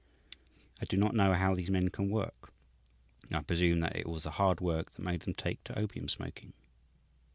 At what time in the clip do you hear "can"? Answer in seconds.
1.89-2.09